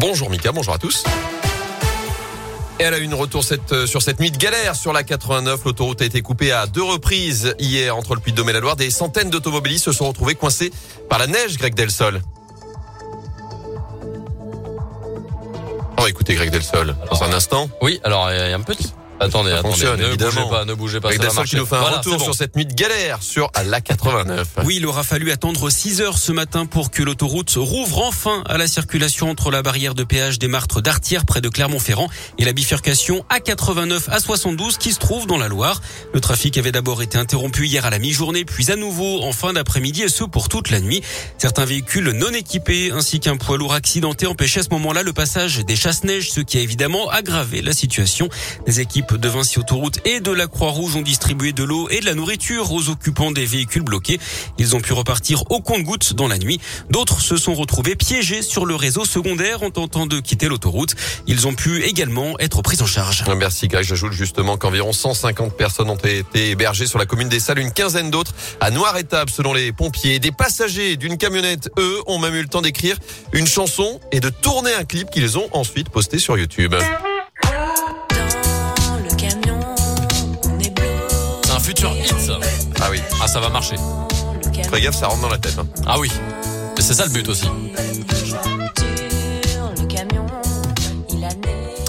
Bonjour 0.00 0.30
Mika, 0.30 0.52
bonjour 0.52 0.74
à 0.74 0.78
tous. 0.78 1.02
Elle 2.78 2.94
a 2.94 2.98
eu 2.98 3.02
une 3.02 3.14
retour 3.14 3.42
euh, 3.72 3.84
sur 3.84 4.00
cette 4.00 4.20
nuit 4.20 4.30
de 4.30 4.36
galère 4.36 4.76
sur 4.76 4.92
la 4.92 5.02
89. 5.02 5.64
L'autoroute 5.64 6.00
a 6.02 6.04
été 6.04 6.22
coupée 6.22 6.52
à 6.52 6.68
deux 6.68 6.84
reprises 6.84 7.56
hier 7.58 7.96
entre 7.96 8.14
le 8.14 8.20
Puy-de-Dôme 8.20 8.48
et 8.50 8.52
la 8.52 8.60
Loire. 8.60 8.76
Des 8.76 8.90
centaines 8.90 9.28
d'automobilistes 9.28 9.86
se 9.86 9.92
sont 9.92 10.06
retrouvés 10.06 10.36
coincés 10.36 10.72
par 11.08 11.18
la 11.18 11.26
neige, 11.26 11.58
Greg 11.58 11.74
Delsol. 11.74 12.22
On 15.96 16.02
va 16.02 16.08
écouter 16.08 16.34
Greg 16.34 16.50
Delsol 16.50 16.94
dans 17.10 17.24
un 17.24 17.32
instant. 17.32 17.68
Oui, 17.82 17.98
alors 18.04 18.30
il 18.30 18.36
y 18.36 18.52
a 18.52 18.56
un 18.56 18.60
petit 18.60 18.92
Attendez, 19.20 19.50
Ça 19.50 19.58
attendez, 19.58 19.84
ne 20.02 20.06
évidemment. 20.08 20.30
bougez 20.32 20.50
pas, 20.50 20.64
ne 20.64 20.74
bougez 20.74 21.00
pas. 21.00 21.08
Greg 21.08 21.20
ça 21.20 21.24
va 21.26 21.30
qui 21.30 21.36
marcher. 21.36 21.56
nous 21.58 21.66
fait 21.66 21.74
un 21.76 21.80
Voilà, 21.80 21.96
retour 21.98 22.12
c'est 22.12 22.18
bon. 22.18 22.24
sur 22.24 22.34
cette 22.34 22.54
nuit 22.56 22.66
de 22.66 22.74
galère 22.74 23.22
sur 23.22 23.50
la 23.64 23.80
89. 23.80 24.46
Oui, 24.64 24.76
il 24.76 24.86
aura 24.86 25.02
fallu 25.02 25.30
attendre 25.32 25.68
6 25.70 26.00
heures 26.00 26.18
ce 26.18 26.30
matin 26.32 26.66
pour 26.66 26.90
que 26.90 27.02
l'autoroute 27.02 27.52
rouvre 27.56 28.04
enfin 28.04 28.42
à 28.46 28.58
la 28.58 28.66
circulation 28.68 29.28
entre 29.30 29.50
la 29.50 29.62
barrière 29.62 29.94
de 29.94 30.04
péage 30.04 30.38
des 30.38 30.46
Martres 30.48 30.80
d'Artière 30.82 31.24
près 31.26 31.40
de 31.40 31.48
Clermont-Ferrand 31.48 32.08
et 32.38 32.44
la 32.44 32.52
bifurcation 32.52 33.24
A89 33.30 34.08
à 34.10 34.20
72 34.20 34.78
qui 34.78 34.92
se 34.92 34.98
trouve 34.98 35.26
dans 35.26 35.38
la 35.38 35.48
Loire. 35.48 35.80
Le 36.14 36.20
trafic 36.20 36.56
avait 36.56 36.72
d'abord 36.72 37.02
été 37.02 37.18
interrompu 37.18 37.66
hier 37.66 37.84
à 37.86 37.90
la 37.90 37.98
mi-journée 37.98 38.44
puis 38.44 38.70
à 38.70 38.76
nouveau 38.76 39.22
en 39.24 39.32
fin 39.32 39.52
d'après-midi 39.52 40.02
et 40.02 40.08
ce 40.08 40.24
pour 40.24 40.48
toute 40.48 40.70
la 40.70 40.80
nuit. 40.80 41.02
Certains 41.38 41.64
véhicules 41.64 42.10
non 42.12 42.30
équipés 42.32 42.92
ainsi 42.92 43.18
qu'un 43.20 43.36
poids 43.36 43.56
lourd 43.58 43.74
accidenté 43.74 44.26
empêchaient 44.26 44.60
à 44.60 44.62
ce 44.62 44.70
moment-là 44.70 45.02
le 45.02 45.12
passage 45.12 45.64
des 45.64 45.76
chasse-neige, 45.76 46.30
ce 46.30 46.40
qui 46.40 46.58
a 46.58 46.60
évidemment 46.60 47.08
aggravé 47.10 47.62
la 47.62 47.72
situation. 47.72 48.28
Les 48.66 48.80
équipes 48.80 49.07
de 49.14 49.28
Vinci 49.28 49.58
Autoroute 49.58 50.00
et 50.04 50.20
de 50.20 50.30
la 50.30 50.46
Croix-Rouge 50.46 50.96
ont 50.96 51.02
distribué 51.02 51.52
de 51.52 51.64
l'eau 51.64 51.88
et 51.88 52.00
de 52.00 52.04
la 52.04 52.14
nourriture 52.14 52.72
aux 52.72 52.88
occupants 52.88 53.30
des 53.30 53.46
véhicules 53.46 53.82
bloqués. 53.82 54.18
Ils 54.58 54.76
ont 54.76 54.80
pu 54.80 54.92
repartir 54.92 55.42
au 55.50 55.60
compte-gouttes 55.60 56.14
dans 56.14 56.28
la 56.28 56.38
nuit. 56.38 56.60
D'autres 56.90 57.20
se 57.20 57.36
sont 57.36 57.54
retrouvés 57.54 57.96
piégés 57.96 58.42
sur 58.42 58.66
le 58.66 58.74
réseau 58.74 59.04
secondaire 59.04 59.62
en 59.62 59.70
tentant 59.70 60.06
de 60.06 60.20
quitter 60.20 60.48
l'autoroute. 60.48 60.94
Ils 61.26 61.46
ont 61.46 61.54
pu 61.54 61.82
également 61.84 62.38
être 62.38 62.60
pris 62.62 62.82
en 62.82 62.86
charge. 62.86 63.24
Merci 63.36 63.68
Greg. 63.68 63.84
J'ajoute 63.84 64.12
justement 64.12 64.56
qu'environ 64.56 64.92
150 64.92 65.56
personnes 65.56 65.90
ont 65.90 65.96
été 65.96 66.50
hébergées 66.50 66.86
sur 66.86 66.98
la 66.98 67.06
commune 67.06 67.28
des 67.28 67.40
Salles, 67.40 67.60
une 67.60 67.72
quinzaine 67.72 68.10
d'autres 68.10 68.34
à 68.60 68.70
Noir-Étape 68.70 69.30
selon 69.30 69.52
les 69.54 69.72
pompiers. 69.72 70.18
Des 70.18 70.32
passagers 70.32 70.96
d'une 70.96 71.16
camionnette, 71.16 71.70
eux, 71.78 71.98
ont 72.06 72.18
même 72.18 72.34
eu 72.34 72.42
le 72.42 72.48
temps 72.48 72.62
d'écrire 72.62 72.98
une 73.32 73.46
chanson 73.46 74.00
et 74.12 74.20
de 74.20 74.28
tourner 74.28 74.74
un 74.74 74.84
clip 74.84 75.10
qu'ils 75.10 75.38
ont 75.38 75.48
ensuite 75.52 75.88
posté 75.88 76.18
sur 76.18 76.36
YouTube. 76.36 76.74
Ah 82.80 82.88
oui. 82.90 83.00
Ah, 83.22 83.28
ça 83.28 83.40
va 83.40 83.48
marcher. 83.48 83.76
Fais 84.70 84.80
gaffe, 84.80 84.96
ça 84.96 85.06
rentre 85.08 85.22
dans 85.22 85.28
la 85.28 85.38
tête. 85.38 85.56
hein. 85.58 85.66
Ah 85.86 85.98
oui. 85.98 86.10
Mais 86.76 86.82
c'est 86.82 86.94
ça 86.94 87.04
le 87.04 87.10
but 87.10 87.28
aussi. 87.28 87.46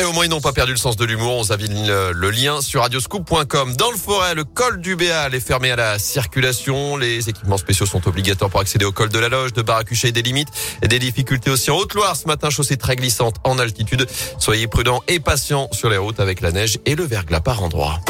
Et 0.00 0.04
au 0.04 0.12
moins, 0.12 0.24
ils 0.24 0.30
n'ont 0.30 0.40
pas 0.40 0.52
perdu 0.52 0.72
le 0.72 0.78
sens 0.78 0.96
de 0.96 1.04
l'humour. 1.04 1.36
On 1.36 1.44
s'invite 1.44 1.70
le, 1.70 2.12
le 2.12 2.30
lien 2.30 2.62
sur 2.62 2.80
radioscoop.com. 2.80 3.76
Dans 3.76 3.90
le 3.90 3.96
forêt, 3.96 4.34
le 4.34 4.44
col 4.44 4.80
du 4.80 4.96
Béal 4.96 5.34
est 5.34 5.40
fermé 5.40 5.70
à 5.70 5.76
la 5.76 5.98
circulation. 5.98 6.96
Les 6.96 7.28
équipements 7.28 7.58
spéciaux 7.58 7.84
sont 7.86 8.06
obligatoires 8.08 8.50
pour 8.50 8.60
accéder 8.60 8.84
au 8.86 8.92
col 8.92 9.10
de 9.10 9.18
la 9.18 9.28
Loge, 9.28 9.52
de 9.52 9.60
Baracuchet 9.62 10.08
et 10.08 10.12
des 10.12 10.22
limites. 10.22 10.48
Et 10.82 10.88
des 10.88 10.98
difficultés 10.98 11.50
aussi 11.50 11.70
en 11.70 11.76
Haute-Loire 11.76 12.16
ce 12.16 12.26
matin, 12.26 12.48
chaussée 12.50 12.78
très 12.78 12.96
glissante 12.96 13.36
en 13.44 13.58
altitude. 13.58 14.06
Soyez 14.38 14.66
prudents 14.66 15.02
et 15.08 15.20
patients 15.20 15.68
sur 15.72 15.90
les 15.90 15.98
routes 15.98 16.20
avec 16.20 16.40
la 16.40 16.52
neige 16.52 16.78
et 16.86 16.94
le 16.94 17.04
verglas 17.04 17.40
par 17.40 17.62
endroits. 17.62 18.00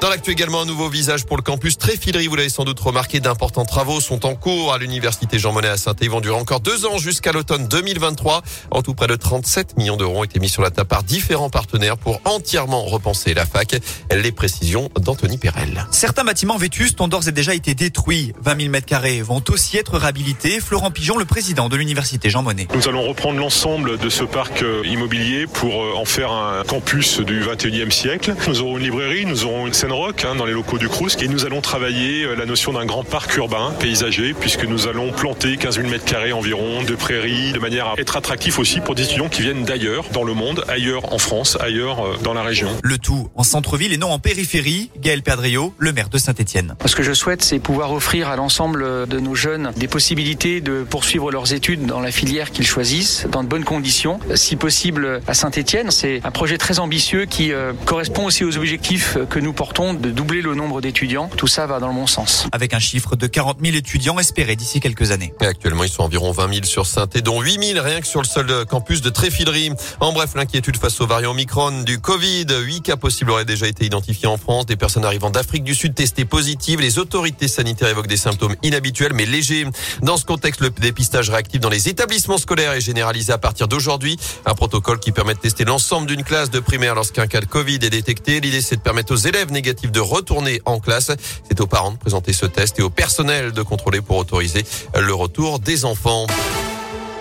Dans 0.00 0.10
l'actu 0.10 0.30
également, 0.30 0.60
un 0.60 0.64
nouveau 0.64 0.88
visage 0.88 1.26
pour 1.26 1.36
le 1.36 1.42
campus 1.42 1.76
Tréfilerie. 1.76 2.28
Vous 2.28 2.36
l'avez 2.36 2.48
sans 2.48 2.62
doute 2.62 2.78
remarqué, 2.78 3.18
d'importants 3.18 3.64
travaux 3.64 4.00
sont 4.00 4.26
en 4.26 4.36
cours 4.36 4.72
à 4.72 4.78
l'université 4.78 5.40
Jean 5.40 5.52
Monnet 5.52 5.66
à 5.66 5.76
saint 5.76 5.96
Ils 6.00 6.08
vont 6.08 6.20
durer 6.20 6.38
encore 6.38 6.60
deux 6.60 6.86
ans 6.86 6.98
jusqu'à 6.98 7.32
l'automne 7.32 7.66
2023. 7.66 8.42
En 8.70 8.82
tout, 8.82 8.94
près 8.94 9.08
de 9.08 9.16
37 9.16 9.76
millions 9.76 9.96
d'euros 9.96 10.20
ont 10.20 10.24
été 10.24 10.38
mis 10.38 10.48
sur 10.48 10.62
la 10.62 10.70
table 10.70 10.86
par 10.86 11.02
différents 11.02 11.50
partenaires 11.50 11.98
pour 11.98 12.20
entièrement 12.24 12.84
repenser 12.84 13.34
la 13.34 13.44
fac. 13.44 13.74
Les 14.14 14.30
précisions 14.30 14.88
d'Anthony 15.00 15.36
Perel. 15.36 15.84
Certains 15.90 16.22
bâtiments 16.22 16.58
vétustes 16.58 17.00
ont 17.00 17.08
d'ores 17.08 17.26
et 17.26 17.32
déjà 17.32 17.52
été 17.52 17.74
détruits. 17.74 18.32
20 18.40 18.56
000 18.56 18.70
mètres 18.70 18.86
carrés 18.86 19.20
vont 19.20 19.42
aussi 19.48 19.78
être 19.78 19.98
réhabilités. 19.98 20.60
Florent 20.60 20.92
Pigeon, 20.92 21.16
le 21.16 21.24
président 21.24 21.68
de 21.68 21.74
l'université 21.74 22.30
Jean 22.30 22.44
Monnet. 22.44 22.68
Nous 22.72 22.88
allons 22.88 23.02
reprendre 23.02 23.40
l'ensemble 23.40 23.98
de 23.98 24.08
ce 24.08 24.22
parc 24.22 24.62
euh, 24.62 24.84
immobilier 24.86 25.48
pour 25.48 25.82
euh, 25.82 25.94
en 25.96 26.04
faire 26.04 26.30
un 26.30 26.62
campus 26.62 27.18
du 27.18 27.42
21e 27.42 27.90
siècle. 27.90 28.36
Nous 28.46 28.60
aurons 28.60 28.78
une 28.78 28.84
librairie, 28.84 29.26
nous 29.26 29.44
aurons 29.44 29.66
une 29.66 29.74
scène 29.74 29.87
rock 29.92 30.24
hein, 30.24 30.34
dans 30.34 30.44
les 30.44 30.52
locaux 30.52 30.78
du 30.78 30.88
Crous 30.88 31.16
et 31.20 31.28
nous 31.28 31.44
allons 31.44 31.60
travailler 31.60 32.24
euh, 32.24 32.34
la 32.34 32.46
notion 32.46 32.72
d'un 32.72 32.86
grand 32.86 33.04
parc 33.04 33.36
urbain 33.36 33.72
paysager 33.78 34.34
puisque 34.34 34.64
nous 34.64 34.88
allons 34.88 35.12
planter 35.12 35.56
15 35.56 35.76
000 35.76 35.88
mètres 35.88 36.04
carrés 36.04 36.32
environ 36.32 36.82
de 36.82 36.94
prairies 36.94 37.52
de 37.52 37.58
manière 37.58 37.88
à 37.88 37.94
être 37.98 38.16
attractif 38.16 38.58
aussi 38.58 38.80
pour 38.80 38.94
des 38.94 39.04
étudiants 39.04 39.28
qui 39.28 39.42
viennent 39.42 39.64
d'ailleurs 39.64 40.06
dans 40.12 40.24
le 40.24 40.34
monde, 40.34 40.64
ailleurs 40.68 41.12
en 41.12 41.18
France, 41.18 41.56
ailleurs 41.60 42.04
euh, 42.04 42.16
dans 42.22 42.34
la 42.34 42.42
région. 42.42 42.68
Le 42.82 42.98
tout 42.98 43.28
en 43.34 43.42
centre-ville 43.42 43.92
et 43.92 43.98
non 43.98 44.10
en 44.10 44.18
périphérie. 44.18 44.90
Gaël 44.98 45.22
Perdriau, 45.22 45.74
le 45.78 45.92
maire 45.92 46.08
de 46.08 46.18
Saint-Etienne. 46.18 46.74
Ce 46.84 46.96
que 46.96 47.02
je 47.02 47.12
souhaite, 47.12 47.42
c'est 47.42 47.58
pouvoir 47.58 47.92
offrir 47.92 48.28
à 48.28 48.36
l'ensemble 48.36 49.06
de 49.06 49.20
nos 49.20 49.34
jeunes 49.34 49.72
des 49.76 49.88
possibilités 49.88 50.60
de 50.60 50.84
poursuivre 50.88 51.30
leurs 51.30 51.52
études 51.52 51.86
dans 51.86 52.00
la 52.00 52.10
filière 52.10 52.50
qu'ils 52.50 52.66
choisissent, 52.66 53.26
dans 53.30 53.42
de 53.42 53.48
bonnes 53.48 53.64
conditions. 53.64 54.20
Si 54.34 54.56
possible, 54.56 55.20
à 55.26 55.34
Saint-Etienne, 55.34 55.90
c'est 55.90 56.20
un 56.24 56.30
projet 56.30 56.58
très 56.58 56.78
ambitieux 56.78 57.24
qui 57.24 57.52
euh, 57.52 57.72
correspond 57.84 58.26
aussi 58.26 58.44
aux 58.44 58.56
objectifs 58.56 59.18
que 59.30 59.38
nous 59.38 59.52
portons 59.52 59.77
de 59.78 60.10
doubler 60.10 60.42
le 60.42 60.56
nombre 60.56 60.80
d'étudiants. 60.80 61.30
Tout 61.36 61.46
ça 61.46 61.68
va 61.68 61.78
dans 61.78 61.86
le 61.86 61.94
bon 61.94 62.08
sens. 62.08 62.48
Avec 62.50 62.74
un 62.74 62.80
chiffre 62.80 63.14
de 63.14 63.28
40 63.28 63.58
000 63.62 63.76
étudiants 63.76 64.18
espérés 64.18 64.56
d'ici 64.56 64.80
quelques 64.80 65.12
années. 65.12 65.32
Et 65.40 65.46
actuellement, 65.46 65.84
ils 65.84 65.88
sont 65.88 66.02
environ 66.02 66.32
20 66.32 66.52
000 66.52 66.66
sur 66.66 66.84
saint 66.84 67.06
dont 67.22 67.40
8 67.40 67.74
000 67.74 67.84
rien 67.84 68.00
que 68.00 68.06
sur 68.08 68.20
le 68.20 68.26
seul 68.26 68.66
campus 68.66 69.02
de 69.02 69.08
Tréfilerie. 69.08 69.70
En 70.00 70.12
bref, 70.12 70.32
l'inquiétude 70.34 70.78
face 70.78 71.00
au 71.00 71.06
variant 71.06 71.30
Omicron 71.30 71.82
du 71.82 72.00
Covid. 72.00 72.46
8 72.60 72.80
cas 72.80 72.96
possibles 72.96 73.30
auraient 73.30 73.44
déjà 73.44 73.68
été 73.68 73.84
identifiés 73.84 74.26
en 74.26 74.36
France. 74.36 74.66
Des 74.66 74.74
personnes 74.74 75.04
arrivant 75.04 75.30
d'Afrique 75.30 75.62
du 75.62 75.76
Sud 75.76 75.94
testées 75.94 76.24
positives. 76.24 76.80
Les 76.80 76.98
autorités 76.98 77.46
sanitaires 77.46 77.88
évoquent 77.88 78.08
des 78.08 78.16
symptômes 78.16 78.56
inhabituels 78.64 79.12
mais 79.12 79.26
légers. 79.26 79.64
Dans 80.02 80.16
ce 80.16 80.24
contexte, 80.24 80.60
le 80.60 80.70
dépistage 80.70 81.30
réactif 81.30 81.60
dans 81.60 81.70
les 81.70 81.88
établissements 81.88 82.38
scolaires 82.38 82.72
est 82.72 82.80
généralisé 82.80 83.32
à 83.32 83.38
partir 83.38 83.68
d'aujourd'hui. 83.68 84.16
Un 84.44 84.54
protocole 84.54 84.98
qui 84.98 85.12
permet 85.12 85.34
de 85.34 85.38
tester 85.38 85.64
l'ensemble 85.64 86.08
d'une 86.08 86.24
classe 86.24 86.50
de 86.50 86.58
primaire 86.58 86.96
lorsqu'un 86.96 87.28
cas 87.28 87.40
de 87.40 87.46
Covid 87.46 87.76
est 87.76 87.90
détecté. 87.90 88.40
L'idée, 88.40 88.60
c'est 88.60 88.76
de 88.76 88.80
permettre 88.80 89.12
aux 89.12 89.16
élèves 89.16 89.52
négatifs 89.52 89.67
de 89.74 90.00
retourner 90.00 90.60
en 90.64 90.80
classe. 90.80 91.10
C'est 91.48 91.60
aux 91.60 91.66
parents 91.66 91.92
de 91.92 91.98
présenter 91.98 92.32
ce 92.32 92.46
test 92.46 92.78
et 92.78 92.82
au 92.82 92.90
personnel 92.90 93.52
de 93.52 93.62
contrôler 93.62 94.00
pour 94.00 94.16
autoriser 94.16 94.64
le 94.98 95.14
retour 95.14 95.58
des 95.58 95.84
enfants. 95.84 96.26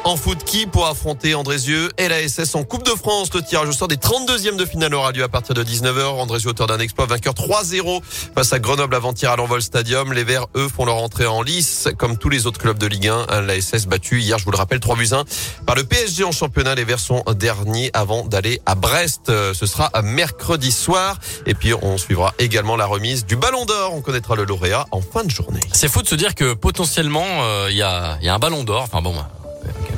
En 0.03 0.15
foot, 0.15 0.45
qui 0.45 0.65
pour 0.67 0.87
affronter 0.87 1.35
Andrézieux 1.35 1.91
et 1.97 2.07
la 2.07 2.25
SS 2.25 2.55
en 2.55 2.63
Coupe 2.63 2.83
de 2.85 2.91
France? 2.91 3.29
Le 3.33 3.41
tirage 3.41 3.67
au 3.67 3.71
sort 3.73 3.89
des 3.89 3.97
32e 3.97 4.55
de 4.55 4.63
finale 4.63 4.93
aura 4.95 5.11
lieu 5.11 5.21
à 5.21 5.27
partir 5.27 5.53
de 5.53 5.61
19h. 5.61 6.01
Andrézieux, 6.01 6.49
auteur 6.51 6.67
d'un 6.67 6.79
exploit, 6.79 7.07
vainqueur 7.07 7.33
3-0 7.33 8.01
face 8.33 8.53
à 8.53 8.59
Grenoble 8.59 8.95
avant-hier 8.95 9.31
à 9.31 9.35
l'Envol 9.35 9.61
Stadium. 9.61 10.13
Les 10.13 10.23
Verts, 10.23 10.47
eux, 10.55 10.69
font 10.69 10.85
leur 10.85 10.95
entrée 10.95 11.25
en 11.25 11.41
lice, 11.41 11.89
comme 11.97 12.17
tous 12.17 12.29
les 12.29 12.47
autres 12.47 12.59
clubs 12.59 12.77
de 12.77 12.87
Ligue 12.87 13.09
1. 13.09 13.41
La 13.41 13.59
SS 13.59 13.85
battu 13.87 14.21
hier, 14.21 14.37
je 14.39 14.45
vous 14.45 14.51
le 14.51 14.57
rappelle, 14.57 14.79
3 14.79 14.95
buts 14.95 15.09
1 15.11 15.25
par 15.65 15.75
le 15.75 15.83
PSG 15.83 16.23
en 16.23 16.31
championnat. 16.31 16.75
Les 16.75 16.85
Verts 16.85 16.99
sont 16.99 17.23
derniers 17.35 17.91
avant 17.93 18.23
d'aller 18.23 18.61
à 18.65 18.75
Brest. 18.75 19.27
Euh, 19.27 19.53
Ce 19.53 19.65
sera 19.65 19.91
mercredi 20.03 20.71
soir. 20.71 21.19
Et 21.45 21.53
puis, 21.53 21.73
on 21.73 21.97
suivra 21.97 22.33
également 22.39 22.77
la 22.77 22.85
remise 22.85 23.25
du 23.25 23.35
Ballon 23.35 23.65
d'Or. 23.65 23.93
On 23.93 24.01
connaîtra 24.01 24.35
le 24.35 24.45
lauréat 24.45 24.85
en 24.91 25.01
fin 25.01 25.25
de 25.25 25.31
journée. 25.31 25.59
C'est 25.73 25.89
fou 25.89 26.01
de 26.01 26.07
se 26.07 26.15
dire 26.15 26.33
que 26.33 26.53
potentiellement, 26.53 27.25
euh, 27.25 27.67
il 27.69 27.75
y, 27.75 27.81
a, 27.81 28.17
y 28.21 28.29
a 28.29 28.33
un 28.33 28.39
ballon 28.39 28.63
d'or. 28.63 28.83
Enfin 28.83 29.01
bon, 29.01 29.13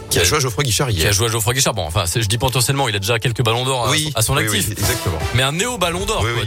Qui 0.10 0.20
a 0.20 0.24
joué 0.24 0.38
à 0.38 0.40
Geoffroy 0.42 0.64
Guichard 0.64 0.88
qui 0.90 0.98
a 0.98 1.04
hier. 1.04 1.14
joué 1.14 1.28
à 1.28 1.32
Geoffroy 1.32 1.54
Guichard. 1.54 1.74
Bon, 1.74 1.84
enfin, 1.86 2.04
je 2.14 2.20
dis 2.26 2.38
potentiellement, 2.38 2.88
il 2.90 2.96
a 2.96 3.00
déjà 3.00 3.20
quelques 3.20 3.44
ballons 3.44 3.64
d'or 3.66 3.88
à- 3.88 3.92
Oui, 3.92 4.12
à, 4.16 4.22
son 4.22 4.36
oui, 4.36 4.44
actif. 4.46 4.66
oui, 4.68 4.76
exactement. 4.78 5.20
Mais 5.36 5.44
un 5.44 5.52
néo 5.52 5.78
ballon 5.78 6.06
d'or. 6.06 6.24